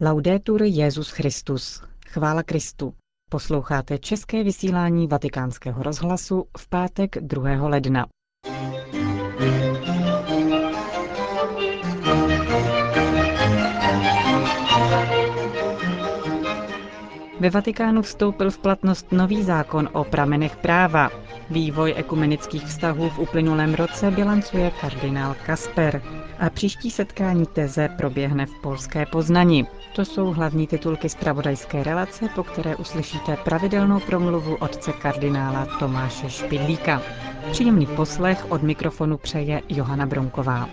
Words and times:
Laudetur 0.00 0.62
Jezus 0.62 1.10
Christus. 1.10 1.82
Chvála 2.06 2.42
Kristu. 2.42 2.94
Posloucháte 3.30 3.98
české 3.98 4.44
vysílání 4.44 5.06
Vatikánského 5.06 5.82
rozhlasu 5.82 6.44
v 6.58 6.68
pátek 6.68 7.16
2. 7.20 7.68
ledna. 7.68 8.06
Ve 17.40 17.50
Vatikánu 17.50 18.02
vstoupil 18.02 18.50
v 18.50 18.58
platnost 18.58 19.12
nový 19.12 19.42
zákon 19.42 19.88
o 19.92 20.04
pramenech 20.04 20.56
práva. 20.56 21.10
Vývoj 21.50 21.94
ekumenických 21.96 22.64
vztahů 22.64 23.10
v 23.10 23.18
uplynulém 23.18 23.74
roce 23.74 24.10
bilancuje 24.10 24.70
kardinál 24.80 25.36
Kasper. 25.46 26.02
A 26.38 26.50
příští 26.50 26.90
setkání 26.90 27.46
teze 27.46 27.88
proběhne 27.88 28.46
v 28.46 28.62
polské 28.62 29.06
Poznani. 29.06 29.66
To 29.96 30.04
jsou 30.04 30.26
hlavní 30.32 30.66
titulky 30.66 31.08
zpravodajské 31.08 31.82
relace, 31.82 32.28
po 32.34 32.44
které 32.44 32.76
uslyšíte 32.76 33.36
pravidelnou 33.36 34.00
promluvu 34.00 34.54
otce 34.56 34.92
kardinála 34.92 35.66
Tomáše 35.78 36.30
Špidlíka. 36.30 37.02
Příjemný 37.50 37.86
poslech 37.86 38.50
od 38.50 38.62
mikrofonu 38.62 39.18
přeje 39.18 39.62
Johana 39.68 40.06
Bronková. 40.06 40.68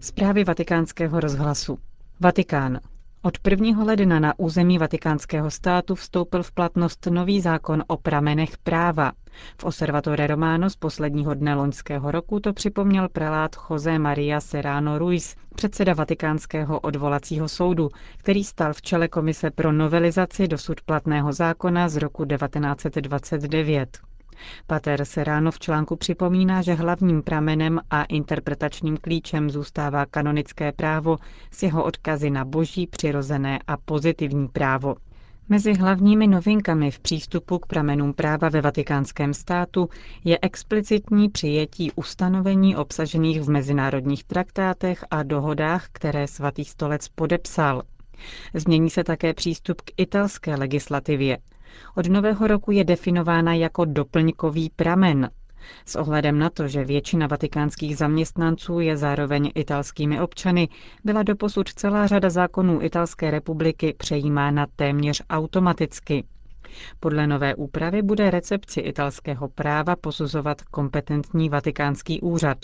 Zprávy 0.00 0.44
vatikánského 0.44 1.20
rozhlasu. 1.20 1.78
Vatikán. 2.20 2.80
Od 3.22 3.38
1. 3.50 3.84
ledna 3.84 4.20
na 4.20 4.34
území 4.38 4.78
vatikánského 4.78 5.50
státu 5.50 5.94
vstoupil 5.94 6.42
v 6.42 6.52
platnost 6.52 7.06
nový 7.10 7.40
zákon 7.40 7.84
o 7.86 7.96
pramenech 7.96 8.58
práva. 8.58 9.12
V 9.60 9.64
Observatore 9.64 10.26
Romano 10.26 10.70
z 10.70 10.76
posledního 10.76 11.34
dne 11.34 11.54
loňského 11.54 12.10
roku 12.10 12.40
to 12.40 12.52
připomněl 12.52 13.08
prelát 13.08 13.56
José 13.70 13.98
Maria 13.98 14.40
Serrano 14.40 14.98
Ruiz, 14.98 15.36
předseda 15.54 15.94
vatikánského 15.94 16.80
odvolacího 16.80 17.48
soudu, 17.48 17.88
který 18.16 18.44
stal 18.44 18.72
v 18.72 18.82
čele 18.82 19.08
komise 19.08 19.50
pro 19.50 19.72
novelizaci 19.72 20.48
dosud 20.48 20.80
platného 20.80 21.32
zákona 21.32 21.88
z 21.88 21.96
roku 21.96 22.24
1929. 22.24 24.07
Pater 24.66 25.04
Serrano 25.04 25.50
v 25.50 25.58
článku 25.58 25.96
připomíná, 25.96 26.62
že 26.62 26.74
hlavním 26.74 27.22
pramenem 27.22 27.80
a 27.90 28.04
interpretačním 28.04 28.96
klíčem 28.96 29.50
zůstává 29.50 30.06
kanonické 30.06 30.72
právo 30.72 31.16
s 31.50 31.62
jeho 31.62 31.84
odkazy 31.84 32.30
na 32.30 32.44
boží, 32.44 32.86
přirozené 32.86 33.58
a 33.66 33.76
pozitivní 33.76 34.48
právo. 34.48 34.94
Mezi 35.50 35.74
hlavními 35.74 36.26
novinkami 36.26 36.90
v 36.90 37.00
přístupu 37.00 37.58
k 37.58 37.66
pramenům 37.66 38.12
práva 38.12 38.48
ve 38.48 38.60
vatikánském 38.60 39.34
státu 39.34 39.88
je 40.24 40.38
explicitní 40.42 41.28
přijetí 41.28 41.92
ustanovení 41.92 42.76
obsažených 42.76 43.40
v 43.40 43.50
mezinárodních 43.50 44.24
traktátech 44.24 45.04
a 45.10 45.22
dohodách, 45.22 45.88
které 45.92 46.26
svatý 46.26 46.64
stolec 46.64 47.08
podepsal. 47.08 47.82
Změní 48.54 48.90
se 48.90 49.04
také 49.04 49.34
přístup 49.34 49.80
k 49.80 49.90
italské 49.96 50.54
legislativě. 50.54 51.38
Od 51.94 52.06
nového 52.06 52.46
roku 52.46 52.70
je 52.70 52.84
definována 52.84 53.54
jako 53.54 53.84
doplňkový 53.84 54.70
pramen. 54.76 55.30
S 55.86 55.96
ohledem 55.96 56.38
na 56.38 56.50
to, 56.50 56.68
že 56.68 56.84
většina 56.84 57.26
vatikánských 57.26 57.96
zaměstnanců 57.96 58.80
je 58.80 58.96
zároveň 58.96 59.50
italskými 59.54 60.20
občany, 60.20 60.68
byla 61.04 61.22
doposud 61.22 61.68
celá 61.68 62.06
řada 62.06 62.30
zákonů 62.30 62.82
Italské 62.82 63.30
republiky 63.30 63.94
přejímána 63.98 64.66
téměř 64.76 65.22
automaticky. 65.30 66.24
Podle 67.00 67.26
nové 67.26 67.54
úpravy 67.54 68.02
bude 68.02 68.30
recepci 68.30 68.80
italského 68.80 69.48
práva 69.48 69.96
posuzovat 69.96 70.62
kompetentní 70.62 71.48
vatikánský 71.48 72.20
úřad. 72.20 72.58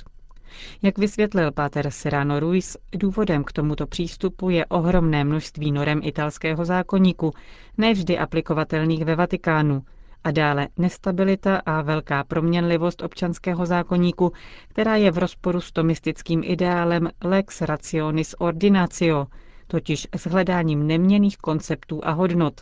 Jak 0.83 0.99
vysvětlil 0.99 1.53
páter 1.53 1.91
Serrano 1.91 2.41
Ruiz, 2.41 2.77
důvodem 2.93 3.45
k 3.45 3.53
tomuto 3.53 3.87
přístupu 3.87 4.51
je 4.51 4.67
ohromné 4.67 5.25
množství 5.25 5.73
norem 5.73 6.01
italského 6.05 6.65
zákoníku, 6.65 7.33
nevždy 7.79 8.19
aplikovatelných 8.19 9.05
ve 9.05 9.17
Vatikánu, 9.17 9.83
a 10.25 10.31
dále 10.31 10.69
nestabilita 10.79 11.57
a 11.57 11.83
velká 11.83 12.25
proměnlivost 12.25 13.03
občanského 13.03 13.67
zákoníku, 13.67 14.33
která 14.69 14.97
je 14.97 15.11
v 15.11 15.19
rozporu 15.19 15.61
s 15.61 15.73
tomistickým 15.73 16.43
ideálem 16.45 17.11
lex 17.25 17.61
rationis 17.61 18.35
ordinatio, 18.39 19.27
totiž 19.67 20.09
s 20.17 20.27
hledáním 20.27 20.87
neměných 20.87 21.37
konceptů 21.39 22.01
a 22.05 22.11
hodnot. 22.11 22.61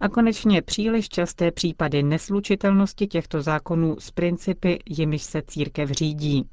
A 0.00 0.08
konečně 0.08 0.62
příliš 0.62 1.08
časté 1.08 1.50
případy 1.50 2.02
neslučitelnosti 2.02 3.06
těchto 3.06 3.42
zákonů 3.42 3.96
s 3.98 4.10
principy, 4.10 4.78
jimiž 4.86 5.22
se 5.22 5.42
církev 5.42 5.90
řídí. 5.90 6.48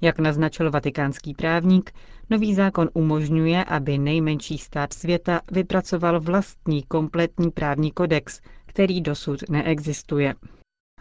Jak 0.00 0.18
naznačil 0.18 0.70
vatikánský 0.70 1.34
právník, 1.34 1.92
nový 2.30 2.54
zákon 2.54 2.88
umožňuje, 2.94 3.64
aby 3.64 3.98
nejmenší 3.98 4.58
stát 4.58 4.92
světa 4.92 5.40
vypracoval 5.52 6.20
vlastní 6.20 6.82
kompletní 6.82 7.50
právní 7.50 7.90
kodex, 7.92 8.40
který 8.66 9.00
dosud 9.00 9.40
neexistuje. 9.50 10.34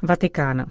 Vatikán. 0.02 0.66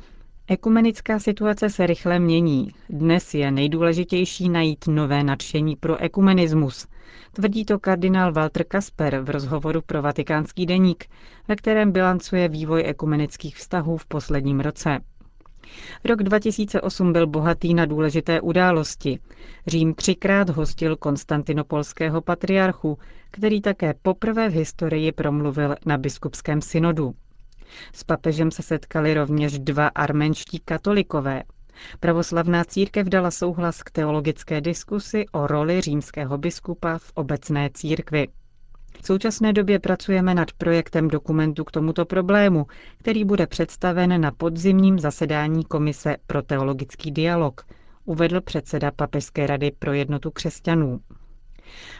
Ekumenická 0.47 1.19
situace 1.19 1.71
se 1.71 1.87
rychle 1.87 2.19
mění. 2.19 2.69
Dnes 2.89 3.35
je 3.35 3.51
nejdůležitější 3.51 4.49
najít 4.49 4.87
nové 4.87 5.25
nadšení 5.25 5.77
pro 5.77 5.97
ekumenismus. 6.03 6.87
Tvrdí 7.33 7.65
to 7.65 7.79
kardinál 7.79 8.33
Walter 8.33 8.65
Kasper 8.65 9.21
v 9.21 9.31
rozhovoru 9.31 9.83
pro 9.83 10.03
vatikánský 10.03 10.67
deník, 10.67 11.05
ve 11.49 11.57
kterém 11.57 11.93
bilancuje 11.93 12.49
vývoj 12.49 12.83
ekumenických 12.87 13.57
vztahů 13.57 13.97
v 13.97 14.07
posledním 14.07 14.61
roce. 14.61 14.99
Rok 16.05 16.23
2008 16.23 17.13
byl 17.13 17.27
bohatý 17.27 17.75
na 17.75 17.87
důležité 17.87 18.41
události. 18.41 19.19
Řím 19.67 19.95
třikrát 19.95 20.51
hostil 20.51 20.97
konstantinopolského 20.97 22.21
patriarchu, 22.21 22.99
který 23.31 23.61
také 23.61 23.95
poprvé 24.03 24.49
v 24.49 24.53
historii 24.53 25.13
promluvil 25.13 25.75
na 25.87 25.99
biskupském 25.99 26.63
synodu. 26.63 27.15
S 27.93 28.05
papežem 28.05 28.51
se 28.51 28.63
setkali 28.63 29.15
rovněž 29.15 29.59
dva 29.59 29.89
arménští 29.89 30.59
katolikové. 30.65 31.43
Pravoslavná 32.01 32.65
církev 32.65 33.07
dala 33.07 33.31
souhlas 33.31 33.83
k 33.83 33.91
teologické 33.91 34.61
diskusi 34.61 35.27
o 35.33 35.47
roli 35.47 35.81
římského 35.81 36.39
biskupa 36.39 36.99
v 36.99 37.13
obecné 37.15 37.71
církvi. 37.75 38.29
V 39.03 39.07
současné 39.07 39.53
době 39.53 39.79
pracujeme 39.79 40.35
nad 40.35 40.53
projektem 40.53 41.09
dokumentu 41.09 41.65
k 41.65 41.71
tomuto 41.71 42.05
problému, 42.05 42.67
který 42.99 43.25
bude 43.25 43.47
představen 43.47 44.21
na 44.21 44.31
podzimním 44.31 44.99
zasedání 44.99 45.65
Komise 45.65 46.17
pro 46.27 46.43
teologický 46.43 47.11
dialog, 47.11 47.67
uvedl 48.05 48.41
předseda 48.41 48.91
Papežské 48.91 49.47
rady 49.47 49.73
pro 49.79 49.93
jednotu 49.93 50.31
křesťanů. 50.31 51.01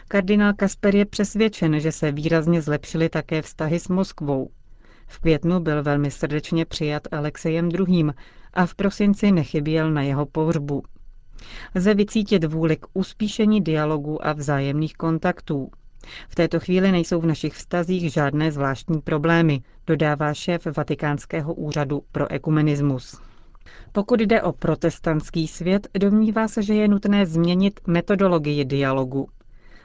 Kardinál 0.07 0.53
Kasper 0.53 0.95
je 0.95 1.05
přesvědčen, 1.05 1.79
že 1.79 1.91
se 1.91 2.11
výrazně 2.11 2.61
zlepšily 2.61 3.09
také 3.09 3.41
vztahy 3.41 3.79
s 3.79 3.87
Moskvou. 3.87 4.49
V 5.07 5.19
květnu 5.19 5.59
byl 5.59 5.83
velmi 5.83 6.11
srdečně 6.11 6.65
přijat 6.65 7.07
Alexejem 7.11 7.69
II. 7.69 8.05
a 8.53 8.65
v 8.65 8.75
prosinci 8.75 9.31
nechyběl 9.31 9.91
na 9.91 10.01
jeho 10.01 10.25
pohřbu. 10.25 10.83
Lze 11.75 11.93
vycítit 11.93 12.43
vůli 12.43 12.77
k 12.77 12.85
uspíšení 12.93 13.61
dialogu 13.61 14.27
a 14.27 14.33
vzájemných 14.33 14.93
kontaktů, 14.93 15.69
v 16.29 16.35
této 16.35 16.59
chvíli 16.59 16.91
nejsou 16.91 17.21
v 17.21 17.25
našich 17.25 17.53
vztazích 17.53 18.13
žádné 18.13 18.51
zvláštní 18.51 19.01
problémy, 19.01 19.61
dodává 19.87 20.33
šéf 20.33 20.67
Vatikánského 20.77 21.53
úřadu 21.53 22.03
pro 22.11 22.31
ekumenismus. 22.31 23.21
Pokud 23.91 24.19
jde 24.21 24.41
o 24.41 24.51
protestantský 24.53 25.47
svět, 25.47 25.87
domnívá 25.99 26.47
se, 26.47 26.63
že 26.63 26.73
je 26.73 26.87
nutné 26.87 27.25
změnit 27.25 27.79
metodologii 27.87 28.65
dialogu. 28.65 29.27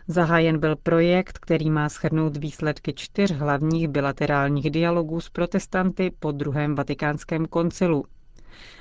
Zahájen 0.08 0.58
byl 0.58 0.76
projekt, 0.76 1.38
který 1.38 1.70
má 1.70 1.88
schrnout 1.88 2.36
výsledky 2.36 2.92
čtyř 2.92 3.32
hlavních 3.32 3.88
bilaterálních 3.88 4.70
dialogů 4.70 5.20
s 5.20 5.30
protestanty 5.30 6.12
po 6.20 6.32
druhém 6.32 6.74
vatikánském 6.74 7.46
koncilu. 7.46 8.04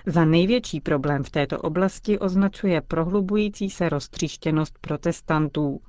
Za 0.05 0.25
největší 0.25 0.81
problém 0.81 1.23
v 1.23 1.29
této 1.29 1.59
oblasti 1.59 2.19
označuje 2.19 2.81
prohlubující 2.81 3.69
se 3.69 3.89
roztříštěnost 3.89 4.79
protestantů. 4.81 5.79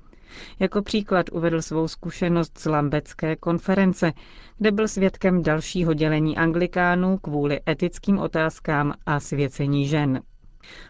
Jako 0.59 0.81
příklad 0.81 1.25
uvedl 1.31 1.61
svou 1.61 1.87
zkušenost 1.87 2.57
z 2.59 2.65
Lambecké 2.65 3.35
konference, 3.35 4.13
kde 4.57 4.71
byl 4.71 4.87
svědkem 4.87 5.43
dalšího 5.43 5.93
dělení 5.93 6.37
anglikánů 6.37 7.17
kvůli 7.17 7.59
etickým 7.69 8.19
otázkám 8.19 8.93
a 9.05 9.19
svěcení 9.19 9.87
žen. 9.87 10.21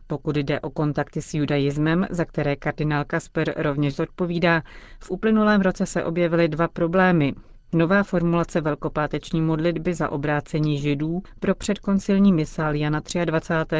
Pokud 0.07 0.35
jde 0.37 0.59
o 0.59 0.69
kontakty 0.69 1.21
s 1.21 1.33
judaismem, 1.33 2.07
za 2.09 2.25
které 2.25 2.55
kardinál 2.55 3.05
Kasper 3.05 3.53
rovněž 3.57 3.95
zodpovídá, 3.95 4.61
v 5.03 5.11
uplynulém 5.11 5.61
roce 5.61 5.85
se 5.85 6.03
objevily 6.03 6.47
dva 6.47 6.67
problémy. 6.67 7.33
Nová 7.73 8.03
formulace 8.03 8.61
velkopáteční 8.61 9.41
modlitby 9.41 9.93
za 9.93 10.09
obrácení 10.09 10.77
židů 10.79 11.21
pro 11.39 11.55
předkoncilní 11.55 12.33
misál 12.33 12.75
Jana 12.75 13.01
23. 13.25 13.75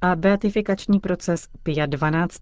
a 0.00 0.16
beatifikační 0.16 1.00
proces 1.00 1.48
Pia 1.62 1.86
12. 1.86 2.40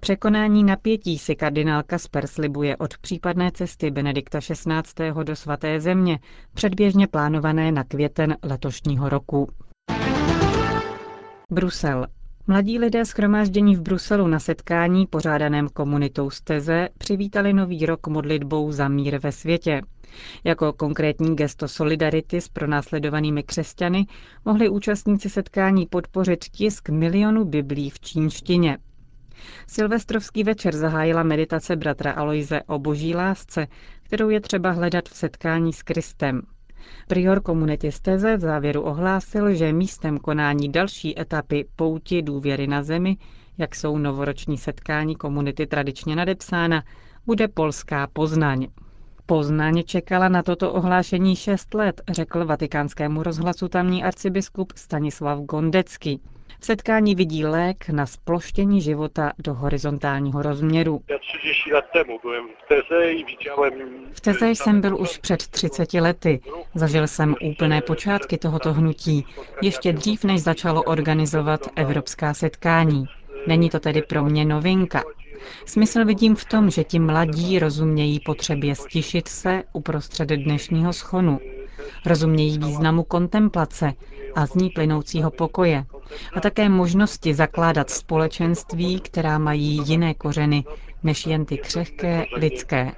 Překonání 0.00 0.64
napětí 0.64 1.18
si 1.18 1.36
kardinál 1.36 1.82
Kasper 1.82 2.26
slibuje 2.26 2.76
od 2.76 2.98
případné 2.98 3.50
cesty 3.54 3.90
Benedikta 3.90 4.40
XVI. 4.40 5.24
do 5.24 5.36
svaté 5.36 5.80
země, 5.80 6.18
předběžně 6.54 7.06
plánované 7.06 7.72
na 7.72 7.84
květen 7.84 8.36
letošního 8.42 9.08
roku. 9.08 9.48
Brusel. 11.50 12.06
Mladí 12.46 12.78
lidé 12.78 13.04
schromáždění 13.04 13.76
v 13.76 13.80
Bruselu 13.80 14.26
na 14.26 14.38
setkání 14.38 15.06
pořádaném 15.06 15.68
komunitou 15.68 16.30
Steze 16.30 16.88
přivítali 16.98 17.52
nový 17.52 17.86
rok 17.86 18.06
modlitbou 18.06 18.72
za 18.72 18.88
mír 18.88 19.18
ve 19.18 19.32
světě. 19.32 19.82
Jako 20.44 20.72
konkrétní 20.72 21.36
gesto 21.36 21.68
solidarity 21.68 22.40
s 22.40 22.48
pronásledovanými 22.48 23.42
křesťany 23.42 24.06
mohli 24.44 24.68
účastníci 24.68 25.30
setkání 25.30 25.86
podpořit 25.86 26.44
tisk 26.44 26.88
milionu 26.88 27.44
biblí 27.44 27.90
v 27.90 28.00
čínštině. 28.00 28.78
Silvestrovský 29.66 30.44
večer 30.44 30.76
zahájila 30.76 31.22
meditace 31.22 31.76
bratra 31.76 32.12
Aloise 32.12 32.62
o 32.62 32.78
boží 32.78 33.14
lásce, 33.14 33.66
kterou 34.02 34.28
je 34.28 34.40
třeba 34.40 34.70
hledat 34.70 35.08
v 35.08 35.16
setkání 35.16 35.72
s 35.72 35.82
Kristem. 35.82 36.42
Prior 37.08 37.42
komunity 37.42 37.92
Steze 37.92 38.36
v 38.36 38.40
závěru 38.40 38.82
ohlásil, 38.82 39.54
že 39.54 39.72
místem 39.72 40.18
konání 40.18 40.72
další 40.72 41.20
etapy 41.20 41.68
pouti 41.76 42.22
důvěry 42.22 42.66
na 42.66 42.82
zemi, 42.82 43.16
jak 43.58 43.74
jsou 43.74 43.98
novoroční 43.98 44.58
setkání 44.58 45.16
komunity 45.16 45.66
tradičně 45.66 46.16
nadepsána, 46.16 46.82
bude 47.26 47.48
polská 47.48 48.06
Poznaň. 48.12 48.68
Poznaň 49.26 49.82
čekala 49.86 50.28
na 50.28 50.42
toto 50.42 50.72
ohlášení 50.72 51.36
šest 51.36 51.74
let, 51.74 52.00
řekl 52.08 52.44
vatikánskému 52.44 53.22
rozhlasu 53.22 53.68
tamní 53.68 54.04
arcibiskup 54.04 54.72
Stanislav 54.76 55.38
Gondecký. 55.38 56.20
V 56.60 56.64
setkání 56.66 57.14
vidí 57.14 57.44
lék 57.44 57.88
na 57.88 58.06
sploštění 58.06 58.80
života 58.80 59.32
do 59.38 59.54
horizontálního 59.54 60.42
rozměru. 60.42 61.00
V 64.12 64.20
Teze 64.20 64.48
jsem 64.50 64.80
byl 64.80 64.96
už 65.00 65.18
před 65.18 65.46
30 65.46 65.94
lety. 65.94 66.40
Zažil 66.74 67.06
jsem 67.06 67.34
úplné 67.42 67.80
počátky 67.82 68.38
tohoto 68.38 68.72
hnutí, 68.72 69.26
ještě 69.62 69.92
dřív, 69.92 70.24
než 70.24 70.42
začalo 70.42 70.82
organizovat 70.82 71.60
evropská 71.76 72.34
setkání. 72.34 73.04
Není 73.46 73.70
to 73.70 73.80
tedy 73.80 74.02
pro 74.02 74.24
mě 74.24 74.44
novinka. 74.44 75.02
Smysl 75.66 76.04
vidím 76.04 76.36
v 76.36 76.44
tom, 76.44 76.70
že 76.70 76.84
ti 76.84 76.98
mladí 76.98 77.58
rozumějí 77.58 78.20
potřebě 78.20 78.74
stišit 78.74 79.28
se 79.28 79.62
uprostřed 79.72 80.28
dnešního 80.28 80.92
schonu. 80.92 81.40
Rozumějí 82.06 82.58
významu 82.58 83.02
kontemplace 83.02 83.92
a 84.34 84.46
z 84.46 84.54
ní 84.54 84.70
plynoucího 84.70 85.30
pokoje 85.30 85.84
a 86.34 86.40
také 86.40 86.68
možnosti 86.68 87.34
zakládat 87.34 87.90
společenství, 87.90 89.00
která 89.00 89.38
mají 89.38 89.82
jiné 89.86 90.14
kořeny 90.14 90.64
než 91.02 91.26
jen 91.26 91.44
ty 91.44 91.58
křehké 91.58 92.24
lidské. 92.36 92.92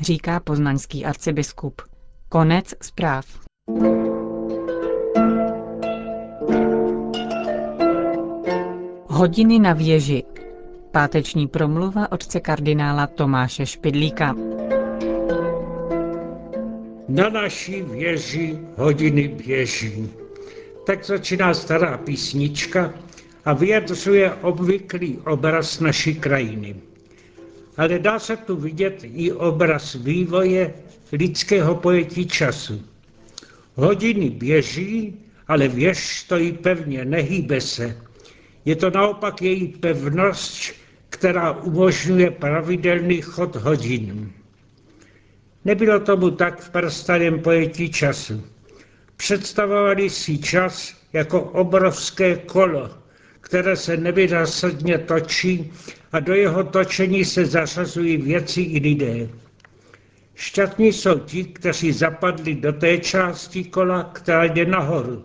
Říká 0.00 0.40
poznaňský 0.40 1.04
arcibiskup. 1.04 1.82
Konec 2.28 2.74
zpráv. 2.82 3.26
Hodiny 9.06 9.58
na 9.58 9.72
věži. 9.72 10.24
Páteční 10.90 11.48
promluva 11.48 12.12
otce 12.12 12.40
kardinála 12.40 13.06
Tomáše 13.06 13.66
Špidlíka. 13.66 14.34
Na 17.12 17.28
naší 17.28 17.82
věži 17.82 18.58
hodiny 18.76 19.28
běží. 19.28 20.08
Tak 20.86 21.04
začíná 21.04 21.54
stará 21.54 21.98
písnička 21.98 22.94
a 23.44 23.52
vyjadřuje 23.52 24.32
obvyklý 24.34 25.18
obraz 25.26 25.80
naší 25.80 26.14
krajiny. 26.14 26.76
Ale 27.76 27.98
dá 27.98 28.18
se 28.18 28.36
tu 28.36 28.56
vidět 28.56 29.04
i 29.04 29.32
obraz 29.32 29.94
vývoje 29.94 30.74
lidského 31.12 31.74
pojetí 31.74 32.26
času. 32.26 32.82
Hodiny 33.74 34.30
běží, 34.30 35.14
ale 35.48 35.68
věž 35.68 36.18
stojí 36.18 36.52
pevně, 36.52 37.04
nehýbe 37.04 37.60
se. 37.60 37.96
Je 38.64 38.76
to 38.76 38.90
naopak 38.90 39.42
její 39.42 39.68
pevnost, 39.68 40.72
která 41.08 41.52
umožňuje 41.52 42.30
pravidelný 42.30 43.20
chod 43.20 43.56
hodin. 43.56 44.32
Nebylo 45.64 46.00
tomu 46.00 46.30
tak 46.30 46.60
v 46.60 46.70
prastarém 46.70 47.40
pojetí 47.40 47.90
času. 47.92 48.42
Představovali 49.16 50.10
si 50.10 50.38
čas 50.38 50.94
jako 51.12 51.40
obrovské 51.40 52.36
kolo, 52.36 52.90
které 53.40 53.76
se 53.76 53.96
nevynásadně 53.96 54.98
točí 54.98 55.72
a 56.12 56.20
do 56.20 56.34
jeho 56.34 56.64
točení 56.64 57.24
se 57.24 57.46
zařazují 57.46 58.16
věci 58.16 58.60
i 58.60 58.78
lidé. 58.80 59.28
Šťastní 60.34 60.92
jsou 60.92 61.18
ti, 61.18 61.44
kteří 61.44 61.92
zapadli 61.92 62.54
do 62.54 62.72
té 62.72 62.98
části 62.98 63.64
kola, 63.64 64.10
která 64.12 64.44
jde 64.44 64.64
nahoru. 64.64 65.24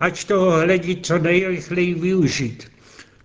Ať 0.00 0.24
toho 0.24 0.50
hledí 0.50 1.00
co 1.02 1.18
nejrychleji 1.18 1.94
využít, 1.94 2.72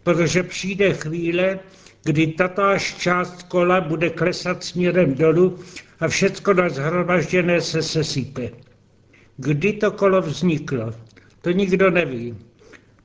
protože 0.04 0.44
přijde 0.44 0.94
chvíle, 0.94 1.60
kdy 2.03 2.27
tatáž 2.27 2.95
část 2.95 3.44
kola 3.44 3.81
bude 3.81 4.09
klesat 4.09 4.63
směrem 4.63 5.15
dolů 5.15 5.59
a 6.00 6.07
všecko 6.07 6.53
nazhromažděné 6.53 7.62
se 7.62 7.83
sesype. 7.83 8.50
Kdy 9.38 9.74
to 9.74 9.92
kolo 9.92 10.21
vzniklo, 10.21 10.94
to 11.42 11.51
nikdo 11.51 11.89
neví. 11.92 12.38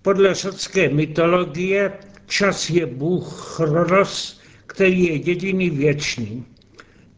Podle 0.02 0.34
řecké 0.34 0.88
mytologie 0.88 1.92
čas 2.26 2.70
je 2.70 2.86
bůh 2.86 3.54
Chronos, 3.56 4.40
který 4.66 5.04
je 5.04 5.12
jediný 5.16 5.70
věčný. 5.70 6.44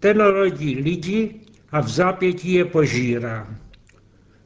Ten 0.00 0.20
rodí 0.20 0.74
lidi 0.74 1.34
a 1.72 1.80
v 1.80 1.88
zápětí 1.88 2.52
je 2.52 2.64
požírá. 2.64 3.56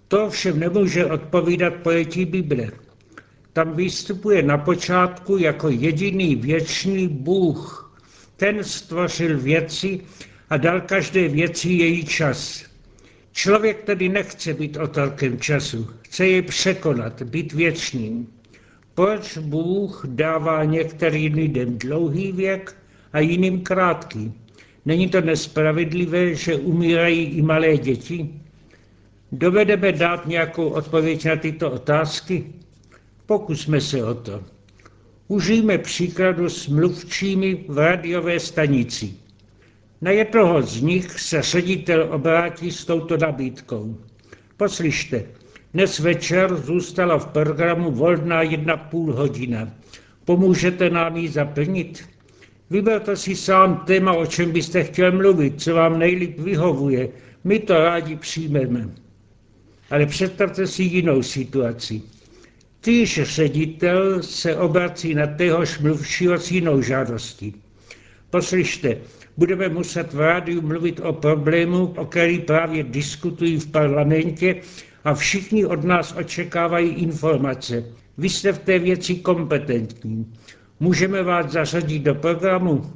To 0.09 0.31
všem 0.31 0.61
nemůže 0.61 1.07
odpovídat 1.07 1.75
pojetí 1.75 2.25
Bible. 2.25 2.71
Tam 3.53 3.77
vystupuje 3.77 4.43
na 4.43 4.59
počátku 4.59 5.39
jako 5.39 5.69
jediný 5.69 6.37
věčný 6.37 7.09
Bůh. 7.09 7.93
Ten 8.37 8.65
stvořil 8.65 9.39
věci 9.39 10.01
a 10.51 10.57
dal 10.57 10.81
každé 10.81 11.29
věci 11.29 11.69
její 11.69 12.05
čas. 12.05 12.65
Člověk 13.33 13.83
tedy 13.85 14.09
nechce 14.09 14.55
být 14.55 14.77
otrokem 14.77 15.41
času, 15.41 15.91
chce 16.03 16.27
jej 16.27 16.43
překonat, 16.43 17.23
být 17.23 17.53
věčným. 17.53 18.27
Proč 18.95 19.39
Bůh 19.39 20.05
dává 20.09 20.65
některým 20.65 21.35
lidem 21.35 21.79
dlouhý 21.79 22.33
věk 22.33 22.77
a 23.13 23.21
jiným 23.21 23.61
krátký? 23.61 24.33
Není 24.85 25.09
to 25.09 25.21
nespravedlivé, 25.21 26.35
že 26.35 26.57
umírají 26.57 27.25
i 27.25 27.43
malé 27.43 27.77
děti? 27.77 28.29
Dovedeme 29.33 29.93
dát 29.93 30.27
nějakou 30.27 30.69
odpověď 30.69 31.25
na 31.25 31.37
tyto 31.37 31.71
otázky? 31.71 32.45
Pokusme 33.33 33.81
se 33.81 34.05
o 34.05 34.15
to. 34.15 34.45
Užijme 35.29 35.79
příkladu 35.79 36.49
s 36.49 36.69
mluvčími 36.69 37.65
v 37.69 37.79
radiové 37.79 38.41
stanici. 38.41 39.13
Na 40.01 40.11
jednoho 40.11 40.63
z 40.63 40.81
nich 40.83 41.21
se 41.21 41.43
ředitel 41.43 42.09
obrátí 42.13 42.71
s 42.71 42.85
touto 42.85 43.17
nabídkou. 43.17 43.97
Poslyšte, 44.57 45.25
dnes 45.75 45.99
večer 45.99 46.57
zůstala 46.57 47.19
v 47.19 47.27
programu 47.27 47.91
volná 47.91 48.43
jedna 48.43 48.77
půl 48.77 49.13
hodina. 49.15 49.69
Pomůžete 50.25 50.91
nám 50.91 51.17
ji 51.17 51.29
zaplnit? 51.29 52.05
Vyberte 52.71 53.17
si 53.17 53.37
sám 53.37 53.83
téma, 53.87 54.13
o 54.13 54.27
čem 54.27 54.53
byste 54.53 54.85
chtěl 54.85 55.13
mluvit, 55.13 55.63
co 55.63 55.75
vám 55.75 55.99
nejlíp 55.99 56.39
vyhovuje. 56.41 57.09
My 57.45 57.59
to 57.59 57.75
rádi 57.75 58.17
přijmeme. 58.17 58.89
Ale 59.91 60.07
představte 60.07 60.67
si 60.67 60.83
jinou 60.83 61.23
situaci. 61.23 62.03
Týž 62.83 63.21
ředitel 63.23 64.23
se 64.23 64.57
obrací 64.57 65.15
na 65.15 65.27
téhož 65.27 65.79
mluvšího 65.79 66.39
s 66.39 66.51
jinou 66.51 66.83
žádostí. 66.83 67.55
Poslyšte, 68.31 68.99
budeme 69.37 69.69
muset 69.69 70.13
v 70.13 70.21
rádiu 70.21 70.63
mluvit 70.63 71.01
o 71.01 71.13
problému, 71.13 71.87
o 71.97 72.05
který 72.07 72.39
právě 72.39 72.83
diskutují 72.83 73.59
v 73.61 73.71
parlamentě 73.71 74.57
a 75.05 75.15
všichni 75.15 75.67
od 75.67 75.85
nás 75.85 76.15
očekávají 76.19 76.89
informace. 76.89 77.85
Vy 78.19 78.29
jste 78.29 78.53
v 78.53 78.59
té 78.59 78.79
věci 78.79 79.15
kompetentní. 79.15 80.33
Můžeme 80.81 81.23
vás 81.23 81.53
zařadit 81.53 81.99
do 82.03 82.15
programu? 82.15 82.93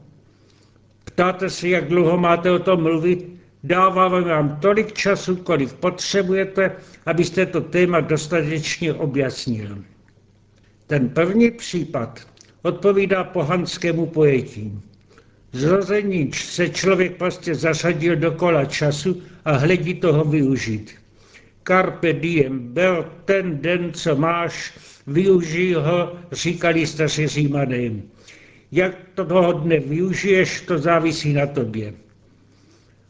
Ptáte 1.04 1.50
se, 1.50 1.68
jak 1.68 1.88
dlouho 1.88 2.18
máte 2.18 2.50
o 2.50 2.58
tom 2.58 2.82
mluvit? 2.82 3.35
Dáváme 3.64 4.20
vám 4.20 4.60
tolik 4.60 4.92
času, 4.92 5.36
kolik 5.36 5.72
potřebujete, 5.72 6.72
abyste 7.06 7.46
to 7.46 7.60
téma 7.60 8.00
dostatečně 8.00 8.94
objasnil. 8.94 9.78
Ten 10.86 11.08
první 11.08 11.50
případ 11.50 12.26
odpovídá 12.62 13.24
pohanskému 13.24 14.06
pojetí. 14.06 14.80
Zrození 15.52 16.32
se 16.32 16.68
člověk 16.68 17.16
prostě 17.16 17.54
zasadil 17.54 18.16
do 18.16 18.32
kola 18.32 18.64
času 18.64 19.22
a 19.44 19.52
hledí 19.52 19.94
toho 19.94 20.24
využít. 20.24 20.94
Carpe 21.68 22.12
diem, 22.12 22.58
byl 22.58 23.06
ten 23.24 23.58
den, 23.58 23.92
co 23.92 24.16
máš, 24.16 24.78
využij 25.06 25.72
ho, 25.72 26.18
říkali 26.32 26.86
staří 26.86 27.26
římané. 27.26 27.90
Jak 28.72 28.96
toho 29.14 29.52
dne 29.52 29.78
využiješ, 29.78 30.60
to 30.60 30.78
závisí 30.78 31.32
na 31.32 31.46
tobě. 31.46 32.05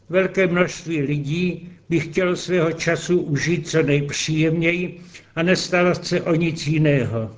Velké 0.09 0.47
množství 0.47 1.01
lidí 1.01 1.69
by 1.89 1.99
chtělo 1.99 2.35
svého 2.35 2.71
času 2.71 3.21
užít 3.21 3.69
co 3.69 3.83
nejpříjemněji 3.83 5.01
a 5.35 5.43
nestarat 5.43 6.05
se 6.05 6.21
o 6.21 6.35
nic 6.35 6.67
jiného. 6.67 7.37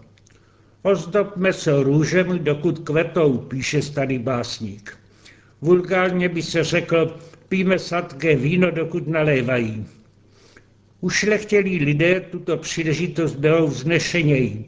Ozdobme 0.82 1.54
se 1.54 1.84
růžemi, 1.84 2.40
dokud 2.40 2.80
kvetou, 2.80 3.38
píše 3.38 3.82
starý 3.82 4.20
básník. 4.20 4.98
Vulgárně 5.62 6.30
by 6.30 6.42
se 6.42 6.64
řekl, 6.64 7.18
píme 7.50 7.80
sladké 7.80 8.36
víno, 8.36 8.72
dokud 8.72 9.08
nalévají. 9.08 9.86
Ušlechtělí 11.02 11.80
lidé 11.80 12.20
tuto 12.20 12.58
příležitost 12.58 13.36
berou 13.36 13.68
vznešeněji. 13.68 14.66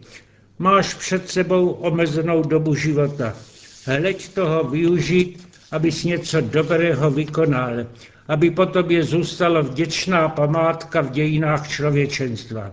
Máš 0.60 0.94
před 0.94 1.30
sebou 1.30 1.70
omezenou 1.70 2.42
dobu 2.42 2.76
života. 2.76 3.38
Hleď 3.86 4.30
toho 4.30 4.64
využít, 4.64 5.48
abys 5.72 6.04
něco 6.04 6.42
dobrého 6.42 7.12
vykonal, 7.12 7.74
aby 8.28 8.52
po 8.52 8.66
tobě 8.66 9.04
zůstala 9.04 9.62
vděčná 9.62 10.30
památka 10.30 11.02
v 11.02 11.12
dějinách 11.12 11.68
člověčenstva. 11.70 12.72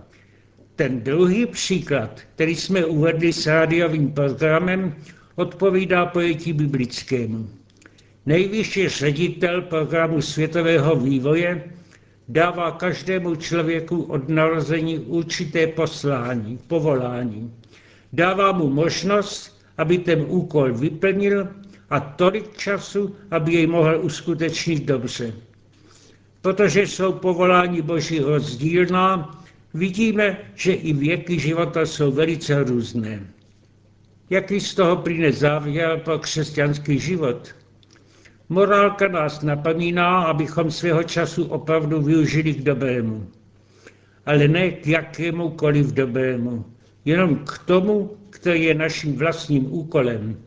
Ten 0.75 1.01
druhý 1.01 1.45
příklad, 1.45 2.21
který 2.35 2.55
jsme 2.55 2.85
uvedli 2.85 3.33
s 3.33 3.47
rádiovým 3.47 4.11
programem, 4.11 4.95
odpovídá 5.35 6.05
pojetí 6.05 6.53
biblickému. 6.53 7.49
Nejvyšší 8.25 8.89
ředitel 8.89 9.61
programu 9.61 10.21
světového 10.21 10.95
vývoje 10.95 11.63
dává 12.29 12.71
každému 12.71 13.35
člověku 13.35 14.01
od 14.03 14.29
narození 14.29 14.99
určité 14.99 15.67
poslání, 15.67 16.59
povolání. 16.67 17.53
Dává 18.13 18.51
mu 18.51 18.69
možnost, 18.69 19.61
aby 19.77 19.97
ten 19.97 20.25
úkol 20.27 20.73
vyplnil 20.73 21.47
a 21.89 21.99
tolik 21.99 22.57
času, 22.57 23.15
aby 23.31 23.53
jej 23.53 23.67
mohl 23.67 23.99
uskutečnit 24.01 24.85
dobře. 24.85 25.33
Protože 26.41 26.81
jsou 26.81 27.11
povolání 27.13 27.81
Boží 27.81 28.19
rozdílná, 28.19 29.39
vidíme, 29.73 30.37
že 30.55 30.73
i 30.73 30.93
věky 30.93 31.39
života 31.39 31.85
jsou 31.85 32.11
velice 32.11 32.63
různé. 32.63 33.27
Jaký 34.29 34.59
z 34.59 34.75
toho 34.75 34.95
plyne 34.95 35.31
závěr 35.31 35.99
pro 35.99 36.19
křesťanský 36.19 36.99
život? 36.99 37.55
Morálka 38.49 39.07
nás 39.07 39.41
napomíná, 39.41 40.21
abychom 40.21 40.71
svého 40.71 41.03
času 41.03 41.45
opravdu 41.45 42.01
využili 42.01 42.53
k 42.53 42.63
dobrému. 42.63 43.27
Ale 44.25 44.47
ne 44.47 44.71
k 44.71 44.87
jakémukoliv 44.87 45.93
dobrému, 45.93 46.65
jenom 47.05 47.35
k 47.35 47.59
tomu, 47.65 48.17
který 48.29 48.63
je 48.63 48.73
naším 48.73 49.17
vlastním 49.17 49.73
úkolem. 49.73 50.37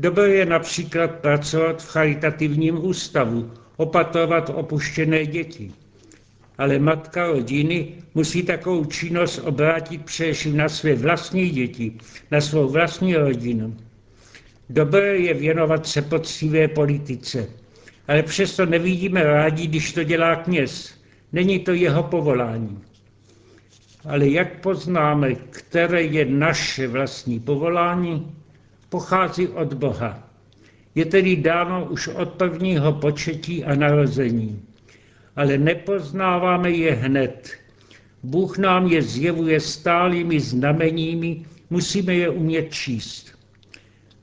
Dobré 0.00 0.28
je 0.28 0.46
například 0.46 1.10
pracovat 1.10 1.82
v 1.82 1.88
charitativním 1.88 2.84
ústavu, 2.84 3.50
opatrovat 3.76 4.50
opuštěné 4.54 5.26
děti. 5.26 5.72
Ale 6.58 6.78
matka 6.78 7.26
rodiny 7.26 7.88
musí 8.14 8.42
takovou 8.42 8.84
činnost 8.84 9.38
obrátit 9.38 10.04
především 10.04 10.56
na 10.56 10.68
své 10.68 10.94
vlastní 10.94 11.50
děti, 11.50 11.92
na 12.30 12.40
svou 12.40 12.68
vlastní 12.68 13.16
rodinu. 13.16 13.76
Dobré 14.70 15.18
je 15.18 15.34
věnovat 15.34 15.86
se 15.86 16.02
poctivé 16.02 16.68
politice, 16.68 17.48
ale 18.08 18.22
přesto 18.22 18.66
nevidíme 18.66 19.22
rádi, 19.22 19.66
když 19.66 19.92
to 19.92 20.04
dělá 20.04 20.36
kněz. 20.36 20.94
Není 21.32 21.58
to 21.58 21.72
jeho 21.72 22.02
povolání. 22.02 22.78
Ale 24.08 24.28
jak 24.28 24.60
poznáme, 24.60 25.34
které 25.34 26.02
je 26.02 26.24
naše 26.24 26.88
vlastní 26.88 27.40
povolání? 27.40 28.39
Pochází 28.90 29.48
od 29.48 29.74
Boha. 29.74 30.28
Je 30.94 31.04
tedy 31.04 31.36
dáno 31.36 31.84
už 31.84 32.08
od 32.08 32.28
prvního 32.28 32.92
početí 32.92 33.64
a 33.64 33.74
narození. 33.74 34.62
Ale 35.36 35.58
nepoznáváme 35.58 36.70
je 36.70 36.94
hned. 36.94 37.50
Bůh 38.22 38.58
nám 38.58 38.86
je 38.86 39.02
zjevuje 39.02 39.60
stálými 39.60 40.40
znameními, 40.40 41.42
musíme 41.70 42.14
je 42.14 42.30
umět 42.30 42.72
číst. 42.72 43.38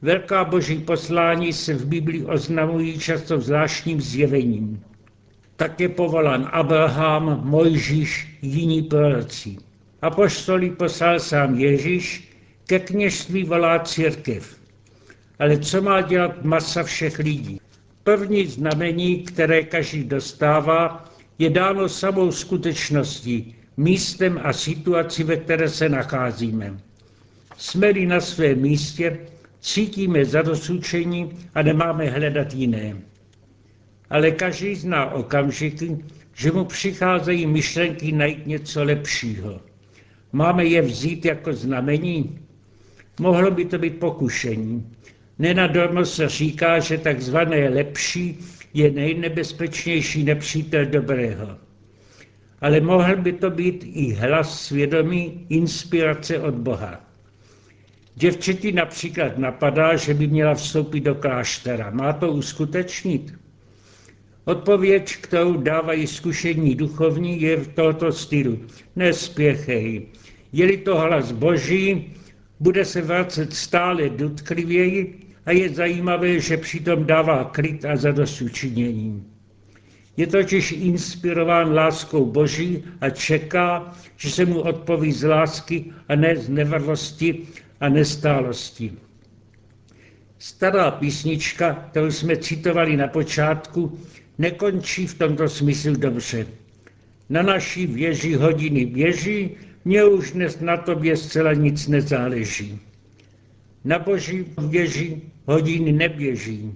Velká 0.02 0.46
boží 0.46 0.80
poslání 0.80 1.54
se 1.54 1.74
v 1.74 1.86
Biblii 1.86 2.26
oznamují 2.26 3.00
často 3.00 3.40
zvláštním 3.40 4.02
zjevením. 4.02 4.84
Tak 5.56 5.80
je 5.80 5.90
povolán 5.90 6.50
Abraham, 6.52 7.42
Mojžíš, 7.44 8.38
jiní 8.42 8.82
proroci. 8.82 9.58
Apoštolí 10.02 10.70
poslal 10.70 11.20
sám 11.20 11.60
Ježíš, 11.60 12.32
ke 12.68 12.80
kněžství 12.80 13.44
volá 13.44 13.80
církev. 13.80 14.57
Ale 15.40 15.58
co 15.58 15.82
má 15.82 16.02
dělat 16.02 16.44
masa 16.44 16.84
všech 16.84 17.20
lidí? 17.20 17.62
První 18.04 18.46
znamení, 18.46 19.24
které 19.24 19.64
každý 19.64 20.04
dostává, 20.04 21.06
je 21.40 21.50
dáno 21.50 21.90
samou 21.90 22.32
skutečností, 22.32 23.56
místem 23.78 24.40
a 24.44 24.54
situací, 24.54 25.24
ve 25.24 25.38
které 25.38 25.70
se 25.70 25.90
nacházíme. 25.90 26.78
Jsme-li 27.58 28.06
na 28.06 28.22
svém 28.22 28.62
místě, 28.62 29.20
cítíme 29.60 30.26
zadosučení 30.26 31.38
a 31.56 31.62
nemáme 31.62 32.10
hledat 32.10 32.54
jiné. 32.54 32.96
Ale 34.10 34.32
každý 34.32 34.76
zná 34.76 35.12
okamžiky, 35.12 35.98
že 36.34 36.52
mu 36.52 36.66
přicházejí 36.66 37.46
myšlenky 37.46 38.12
najít 38.12 38.48
něco 38.48 38.84
lepšího. 38.84 39.62
Máme 40.32 40.66
je 40.66 40.82
vzít 40.82 41.26
jako 41.26 41.54
znamení? 41.54 42.40
Mohlo 43.20 43.52
by 43.52 43.66
to 43.66 43.78
být 43.78 44.00
pokušení. 44.00 44.94
Nenadormo 45.40 46.06
se 46.06 46.30
říká, 46.30 46.80
že 46.80 46.98
takzvané 46.98 47.70
lepší 47.70 48.40
je 48.74 48.92
nejnebezpečnější 48.92 50.24
nepřítel 50.24 50.86
dobrého. 50.86 51.58
Ale 52.62 52.82
mohl 52.82 53.16
by 53.16 53.34
to 53.34 53.50
být 53.50 53.84
i 53.94 54.14
hlas 54.14 54.66
svědomí, 54.66 55.46
inspirace 55.50 56.40
od 56.40 56.54
Boha. 56.54 57.02
Děvčeti 58.16 58.72
například 58.72 59.38
napadá, 59.38 59.96
že 59.96 60.14
by 60.14 60.28
měla 60.28 60.54
vstoupit 60.54 61.00
do 61.00 61.16
kláštera. 61.16 61.90
Má 61.90 62.14
to 62.14 62.32
uskutečnit? 62.32 63.34
Odpověď, 64.46 65.16
kterou 65.16 65.58
dávají 65.58 66.08
zkušení 66.08 66.76
duchovní, 66.76 67.42
je 67.42 67.58
v 67.58 67.68
tohoto 67.68 68.12
stylu. 68.12 68.60
Nespěchej. 68.96 70.06
Je-li 70.54 70.78
to 70.78 70.96
hlas 71.00 71.32
boží, 71.32 72.14
bude 72.60 72.86
se 72.86 73.02
vracet 73.02 73.54
stále 73.54 74.10
dotklivěji 74.10 75.27
a 75.48 75.52
je 75.52 75.70
zajímavé, 75.70 76.40
že 76.40 76.58
přitom 76.58 77.06
dává 77.06 77.44
klid 77.44 77.86
a 77.86 77.96
zadosučinění. 77.96 79.24
Je 80.18 80.28
totiž 80.28 80.72
inspirován 80.72 81.74
láskou 81.74 82.26
Boží 82.26 82.84
a 83.02 83.10
čeká, 83.10 83.94
že 84.18 84.32
se 84.32 84.46
mu 84.46 84.60
odpoví 84.60 85.12
z 85.12 85.28
lásky 85.28 85.86
a 86.10 86.16
ne 86.16 86.36
z 86.36 86.50
nevrlosti 86.50 87.48
a 87.80 87.90
nestálosti. 87.90 88.94
Stará 90.40 90.92
písnička, 90.92 91.74
kterou 91.74 92.12
jsme 92.12 92.38
citovali 92.38 92.98
na 92.98 93.08
počátku, 93.08 94.00
nekončí 94.38 95.08
v 95.08 95.18
tomto 95.18 95.50
smyslu 95.50 95.96
dobře. 95.96 96.48
Na 97.30 97.42
naší 97.42 97.88
věži 97.88 98.34
hodiny 98.34 98.86
běží, 98.86 99.50
mně 99.86 100.04
už 100.04 100.32
dnes 100.32 100.60
na 100.60 100.78
tobě 100.78 101.18
zcela 101.18 101.54
nic 101.54 101.88
nezáleží. 101.88 102.80
Na 103.88 104.00
boží 104.00 104.46
věži 104.70 105.22
hodiny 105.46 105.92
neběží. 105.92 106.74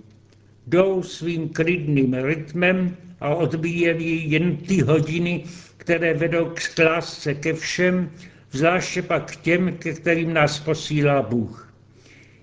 Jdou 0.67 1.03
svým 1.03 1.49
klidným 1.49 2.13
rytmem 2.13 2.97
a 3.19 3.35
odbíjejí 3.35 4.31
jen 4.31 4.57
ty 4.57 4.81
hodiny, 4.81 5.43
které 5.77 6.13
vedou 6.13 6.45
k 6.55 6.79
lásce 6.79 7.33
ke 7.33 7.53
všem, 7.53 8.11
zvláště 8.51 9.01
pak 9.01 9.31
k 9.31 9.35
těm, 9.35 9.77
ke 9.77 9.93
kterým 9.93 10.33
nás 10.33 10.59
posílá 10.59 11.21
Bůh. 11.21 11.73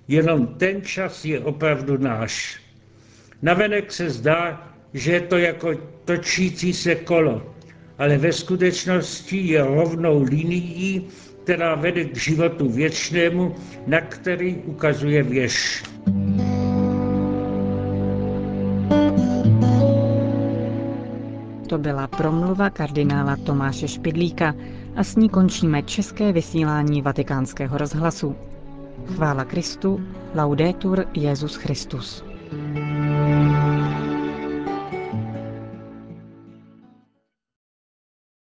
Jenom 0.08 0.46
ten 0.46 0.82
čas 0.82 1.24
je 1.24 1.40
opravdu 1.40 1.98
náš. 1.98 2.60
Navenek 3.42 3.92
se 3.92 4.10
zdá, 4.10 4.72
že 4.94 5.12
je 5.12 5.20
to 5.20 5.36
jako 5.36 5.74
točící 6.04 6.72
se 6.72 6.94
kolo, 6.94 7.54
ale 7.98 8.18
ve 8.18 8.32
skutečnosti 8.32 9.36
je 9.36 9.62
rovnou 9.62 10.22
linií, 10.22 11.08
která 11.48 11.74
vede 11.74 12.04
k 12.04 12.16
životu 12.16 12.68
věčnému, 12.68 13.54
na 13.86 14.00
který 14.00 14.56
ukazuje 14.56 15.22
věž. 15.22 15.84
To 21.68 21.78
byla 21.78 22.06
promluva 22.06 22.70
kardinála 22.70 23.36
Tomáše 23.36 23.88
Špidlíka 23.88 24.54
a 24.96 25.04
s 25.04 25.16
ní 25.16 25.28
končíme 25.28 25.82
české 25.82 26.32
vysílání 26.32 27.02
vatikánského 27.02 27.78
rozhlasu. 27.78 28.36
Chvála 29.06 29.44
Kristu, 29.44 30.00
laudetur 30.34 31.04
Jezus 31.14 31.54
Christus. 31.56 32.24
thank 32.50 32.78
you 32.78 32.87